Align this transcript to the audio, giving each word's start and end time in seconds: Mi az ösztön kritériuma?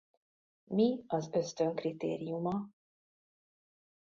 Mi 0.71 1.03
az 1.07 1.29
ösztön 1.31 1.75
kritériuma? 1.75 2.69